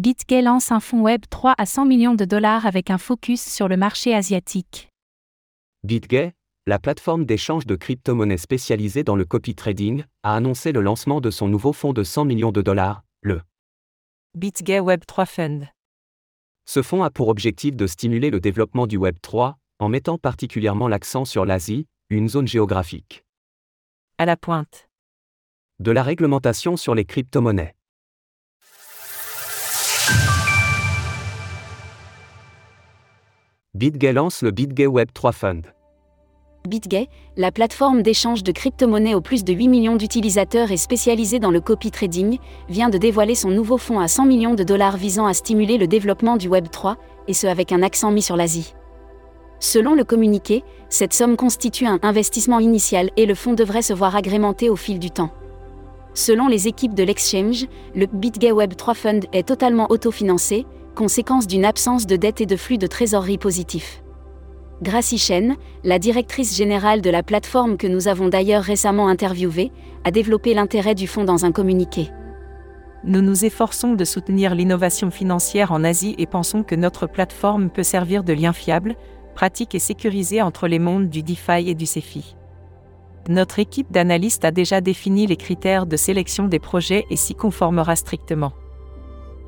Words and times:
BitGay 0.00 0.40
lance 0.40 0.72
un 0.72 0.80
fonds 0.80 1.02
Web 1.02 1.26
3 1.28 1.54
à 1.58 1.66
100 1.66 1.84
millions 1.84 2.14
de 2.14 2.24
dollars 2.24 2.64
avec 2.64 2.88
un 2.88 2.96
focus 2.96 3.42
sur 3.42 3.68
le 3.68 3.76
marché 3.76 4.14
asiatique. 4.14 4.88
BitGay, 5.84 6.32
la 6.66 6.78
plateforme 6.78 7.26
d'échange 7.26 7.66
de 7.66 7.76
crypto-monnaies 7.76 8.38
spécialisée 8.38 9.04
dans 9.04 9.14
le 9.14 9.26
copy 9.26 9.54
trading, 9.54 10.04
a 10.22 10.36
annoncé 10.36 10.72
le 10.72 10.80
lancement 10.80 11.20
de 11.20 11.30
son 11.30 11.48
nouveau 11.48 11.74
fonds 11.74 11.92
de 11.92 12.02
100 12.02 12.24
millions 12.24 12.50
de 12.50 12.62
dollars, 12.62 13.02
le 13.20 13.42
BitGay 14.38 14.80
Web 14.80 15.04
3 15.06 15.26
Fund. 15.26 15.66
Ce 16.64 16.80
fonds 16.80 17.02
a 17.02 17.10
pour 17.10 17.28
objectif 17.28 17.76
de 17.76 17.86
stimuler 17.86 18.30
le 18.30 18.40
développement 18.40 18.86
du 18.86 18.96
Web 18.96 19.16
3, 19.20 19.58
en 19.80 19.90
mettant 19.90 20.16
particulièrement 20.16 20.88
l'accent 20.88 21.26
sur 21.26 21.44
l'Asie, 21.44 21.86
une 22.08 22.30
zone 22.30 22.48
géographique. 22.48 23.22
À 24.16 24.24
la 24.24 24.38
pointe. 24.38 24.88
De 25.78 25.90
la 25.90 26.02
réglementation 26.02 26.78
sur 26.78 26.94
les 26.94 27.04
crypto-monnaies. 27.04 27.74
BitGay 33.80 34.12
lance 34.12 34.42
le 34.42 34.50
BitGay 34.50 34.86
Web 34.86 35.08
3 35.14 35.32
Fund. 35.32 35.62
BitGay, 36.68 37.08
la 37.38 37.50
plateforme 37.50 38.02
d'échange 38.02 38.42
de 38.42 38.52
crypto-monnaies 38.52 39.14
aux 39.14 39.22
plus 39.22 39.42
de 39.42 39.54
8 39.54 39.68
millions 39.68 39.96
d'utilisateurs 39.96 40.70
et 40.70 40.76
spécialisée 40.76 41.38
dans 41.38 41.50
le 41.50 41.62
copy 41.62 41.90
trading, 41.90 42.36
vient 42.68 42.90
de 42.90 42.98
dévoiler 42.98 43.34
son 43.34 43.48
nouveau 43.48 43.78
fonds 43.78 43.98
à 43.98 44.06
100 44.06 44.26
millions 44.26 44.52
de 44.52 44.64
dollars 44.64 44.98
visant 44.98 45.24
à 45.24 45.32
stimuler 45.32 45.78
le 45.78 45.86
développement 45.86 46.36
du 46.36 46.46
Web 46.46 46.68
3, 46.70 46.98
et 47.26 47.32
ce 47.32 47.46
avec 47.46 47.72
un 47.72 47.82
accent 47.82 48.10
mis 48.10 48.20
sur 48.20 48.36
l'Asie. 48.36 48.74
Selon 49.60 49.94
le 49.94 50.04
communiqué, 50.04 50.62
cette 50.90 51.14
somme 51.14 51.38
constitue 51.38 51.86
un 51.86 52.00
investissement 52.02 52.58
initial 52.58 53.08
et 53.16 53.24
le 53.24 53.34
fonds 53.34 53.54
devrait 53.54 53.80
se 53.80 53.94
voir 53.94 54.14
agrémenté 54.14 54.68
au 54.68 54.76
fil 54.76 54.98
du 54.98 55.10
temps. 55.10 55.30
Selon 56.12 56.48
les 56.48 56.68
équipes 56.68 56.94
de 56.94 57.04
l'exchange, 57.04 57.64
le 57.94 58.04
BitGay 58.04 58.52
Web 58.52 58.74
3 58.76 58.92
Fund 58.92 59.20
est 59.32 59.48
totalement 59.48 59.86
autofinancé, 59.88 60.66
conséquence 61.00 61.46
d'une 61.46 61.64
absence 61.64 62.06
de 62.06 62.14
dette 62.14 62.42
et 62.42 62.46
de 62.46 62.56
flux 62.56 62.76
de 62.76 62.86
trésorerie 62.86 63.38
positif. 63.38 64.02
Gracie 64.82 65.16
Chen, 65.16 65.56
la 65.82 65.98
directrice 65.98 66.54
générale 66.54 67.00
de 67.00 67.08
la 67.08 67.22
plateforme 67.22 67.78
que 67.78 67.86
nous 67.86 68.06
avons 68.06 68.28
d'ailleurs 68.28 68.62
récemment 68.62 69.08
interviewée, 69.08 69.72
a 70.04 70.10
développé 70.10 70.52
l'intérêt 70.52 70.94
du 70.94 71.06
fonds 71.06 71.24
dans 71.24 71.46
un 71.46 71.52
communiqué. 71.52 72.10
Nous 73.02 73.22
nous 73.22 73.46
efforçons 73.46 73.94
de 73.94 74.04
soutenir 74.04 74.54
l'innovation 74.54 75.10
financière 75.10 75.72
en 75.72 75.84
Asie 75.84 76.14
et 76.18 76.26
pensons 76.26 76.64
que 76.64 76.74
notre 76.74 77.06
plateforme 77.06 77.70
peut 77.70 77.82
servir 77.82 78.22
de 78.22 78.34
lien 78.34 78.52
fiable, 78.52 78.94
pratique 79.34 79.74
et 79.74 79.78
sécurisé 79.78 80.42
entre 80.42 80.68
les 80.68 80.78
mondes 80.78 81.08
du 81.08 81.22
DeFi 81.22 81.70
et 81.70 81.74
du 81.74 81.86
CeFi. 81.86 82.36
Notre 83.30 83.58
équipe 83.58 83.90
d'analystes 83.90 84.44
a 84.44 84.50
déjà 84.50 84.82
défini 84.82 85.26
les 85.26 85.36
critères 85.38 85.86
de 85.86 85.96
sélection 85.96 86.46
des 86.46 86.58
projets 86.58 87.06
et 87.08 87.16
s'y 87.16 87.34
conformera 87.34 87.96
strictement. 87.96 88.52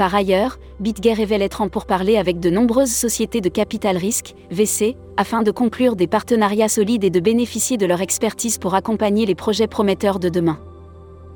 Par 0.00 0.14
ailleurs, 0.14 0.58
BitGay 0.80 1.12
révèle 1.12 1.42
être 1.42 1.60
en 1.60 1.68
pourparlers 1.68 2.16
avec 2.16 2.40
de 2.40 2.48
nombreuses 2.48 2.90
sociétés 2.90 3.42
de 3.42 3.50
capital 3.50 3.98
risque, 3.98 4.34
VC, 4.50 4.96
afin 5.18 5.42
de 5.42 5.50
conclure 5.50 5.94
des 5.94 6.06
partenariats 6.06 6.70
solides 6.70 7.04
et 7.04 7.10
de 7.10 7.20
bénéficier 7.20 7.76
de 7.76 7.84
leur 7.84 8.00
expertise 8.00 8.56
pour 8.56 8.74
accompagner 8.74 9.26
les 9.26 9.34
projets 9.34 9.66
prometteurs 9.66 10.18
de 10.18 10.30
demain. 10.30 10.58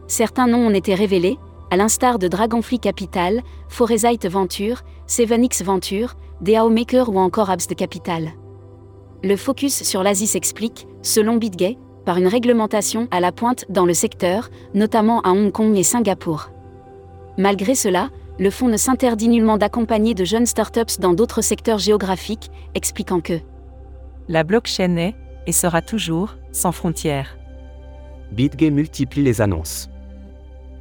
Certains 0.06 0.46
noms 0.46 0.66
ont 0.66 0.72
été 0.72 0.94
révélés, 0.94 1.36
à 1.70 1.76
l'instar 1.76 2.18
de 2.18 2.26
Dragonfly 2.26 2.78
Capital, 2.78 3.42
Foresight 3.68 4.26
Venture, 4.26 4.80
7X 5.08 5.62
Venture, 5.62 6.14
DAO 6.40 6.70
Maker 6.70 7.10
ou 7.10 7.18
encore 7.18 7.50
Abs 7.50 7.66
de 7.68 7.74
Capital. 7.74 8.32
Le 9.22 9.36
focus 9.36 9.82
sur 9.82 10.02
l'Asie 10.02 10.26
s'explique, 10.26 10.86
selon 11.02 11.36
BitGay, 11.36 11.76
par 12.06 12.16
une 12.16 12.28
réglementation 12.28 13.08
à 13.10 13.20
la 13.20 13.30
pointe 13.30 13.66
dans 13.68 13.84
le 13.84 13.92
secteur, 13.92 14.48
notamment 14.72 15.20
à 15.20 15.32
Hong 15.32 15.52
Kong 15.52 15.76
et 15.76 15.82
Singapour. 15.82 16.48
Malgré 17.36 17.74
cela, 17.74 18.08
le 18.38 18.50
fonds 18.50 18.68
ne 18.68 18.77
s'interdit 18.77 19.28
nullement 19.28 19.58
d'accompagner 19.58 20.14
de 20.14 20.24
jeunes 20.24 20.46
startups 20.46 20.98
dans 20.98 21.12
d'autres 21.14 21.42
secteurs 21.42 21.78
géographiques, 21.78 22.50
expliquant 22.74 23.20
que 23.20 23.41
La 24.28 24.44
blockchain 24.44 24.96
est, 24.96 25.14
et 25.46 25.52
sera 25.52 25.82
toujours, 25.82 26.36
sans 26.52 26.72
frontières. 26.72 27.36
BitGay 28.32 28.70
multiplie 28.70 29.22
les 29.22 29.41
annonces. 29.41 29.88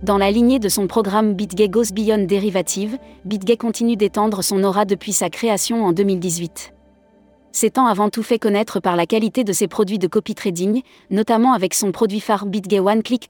Dans 0.02 0.18
la 0.18 0.32
lignée 0.32 0.60
de 0.60 0.70
son 0.70 0.88
programme 0.88 1.34
BitGay 1.34 1.70
Goes 1.70 1.94
Beyond 1.94 2.26
Derivative, 2.26 2.98
BitGay 3.26 3.58
continue 3.58 3.96
d'étendre 3.96 4.44
son 4.44 4.64
aura 4.64 4.86
depuis 4.86 5.14
sa 5.14 5.30
création 5.30 5.86
en 5.86 5.94
2018 5.94 6.74
s'étant 7.54 7.86
avant 7.86 8.10
tout 8.10 8.24
fait 8.24 8.40
connaître 8.40 8.82
par 8.82 8.98
la 8.98 9.06
qualité 9.06 9.46
de 9.46 9.54
ses 9.54 9.68
produits 9.68 10.00
de 10.00 10.08
copy 10.08 10.36
trading, 10.36 10.82
notamment 11.10 11.54
avec 11.54 11.74
son 11.74 11.94
produit 11.94 12.20
phare 12.20 12.46
BitGay 12.46 12.80
One 12.80 13.04
Click 13.04 13.30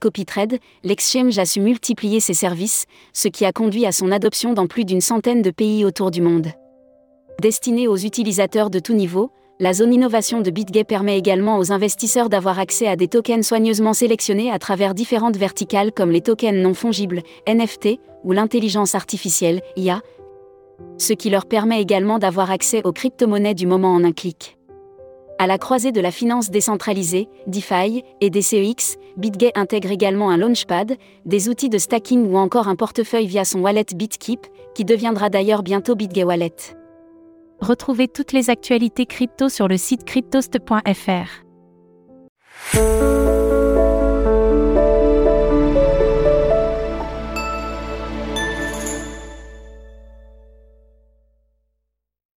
l'exchange 0.84 1.38
a 1.38 1.46
su 1.46 1.60
multiplier 1.60 2.20
ses 2.20 2.34
services, 2.34 2.86
ce 3.14 3.28
qui 3.28 3.46
a 3.46 3.52
conduit 3.52 3.86
à 3.86 3.92
son 3.92 4.12
adoption 4.12 4.54
dans 4.54 4.66
plus 4.66 4.86
d'une 4.86 5.02
centaine 5.02 5.42
de 5.42 5.52
pays 5.52 5.86
autour 5.86 6.10
du 6.10 6.22
monde. 6.22 6.48
Destiné 7.42 7.88
aux 7.88 7.98
utilisateurs 7.98 8.70
de 8.70 8.80
tout 8.80 8.94
niveau, 8.94 9.32
la 9.60 9.74
zone 9.74 9.94
innovation 9.94 10.42
de 10.42 10.50
BitGay 10.50 10.84
permet 10.84 11.18
également 11.18 11.58
aux 11.58 11.72
investisseurs 11.72 12.30
d'avoir 12.30 12.60
accès 12.60 12.88
à 12.88 12.96
des 12.96 13.08
tokens 13.08 13.46
soigneusement 13.46 13.94
sélectionnés 13.94 14.52
à 14.52 14.58
travers 14.58 14.94
différentes 14.94 15.38
verticales 15.38 15.92
comme 15.92 16.12
les 16.12 16.22
tokens 16.22 16.58
non 16.58 16.74
fongibles, 16.74 17.22
NFT, 17.48 18.00
ou 18.24 18.32
l'intelligence 18.32 18.96
artificielle, 18.96 19.62
IA, 19.76 20.02
ce 20.98 21.14
qui 21.14 21.30
leur 21.30 21.46
permet 21.46 21.82
également 21.82 22.20
d'avoir 22.20 22.52
accès 22.52 22.82
aux 22.84 22.94
crypto-monnaies 22.94 23.54
du 23.54 23.68
moment 23.68 23.94
en 23.94 24.04
un 24.04 24.12
clic. 24.12 24.58
À 25.40 25.48
la 25.48 25.58
croisée 25.58 25.92
de 25.92 26.00
la 26.00 26.12
finance 26.12 26.52
décentralisée, 26.52 27.28
DeFi 27.48 28.04
et 28.22 28.30
des 28.30 28.42
CEX, 28.42 28.98
BitGay 29.18 29.52
intègre 29.56 29.92
également 29.92 30.30
un 30.30 30.38
launchpad, 30.38 30.96
des 31.26 31.50
outils 31.50 31.70
de 31.70 31.78
stacking 31.78 32.32
ou 32.32 32.38
encore 32.38 32.68
un 32.68 32.76
portefeuille 32.76 33.28
via 33.28 33.44
son 33.44 33.60
wallet 33.60 33.86
BitKeep, 33.96 34.46
qui 34.76 34.86
deviendra 34.86 35.30
d'ailleurs 35.30 35.64
bientôt 35.64 35.96
BitGay 35.96 36.24
Wallet. 36.24 36.56
Retrouvez 37.60 38.08
toutes 38.08 38.32
les 38.32 38.50
actualités 38.50 39.06
crypto 39.06 39.50
sur 39.50 39.68
le 39.68 39.78
site 39.78 40.06
cryptost.fr. 40.06 41.44